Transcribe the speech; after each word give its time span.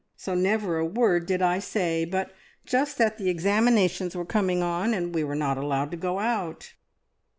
So 0.15 0.33
never 0.33 0.79
a 0.79 0.83
word 0.85 1.27
did 1.27 1.43
I 1.43 1.59
say, 1.59 2.05
but 2.05 2.31
just 2.65 2.97
that 2.97 3.19
the 3.19 3.29
examinations 3.29 4.15
were 4.15 4.25
coming 4.25 4.63
on, 4.63 4.95
and 4.95 5.13
we 5.13 5.23
were 5.23 5.35
not 5.35 5.59
allowed 5.59 5.91
to 5.91 5.95
go 5.97 6.17
out." 6.17 6.73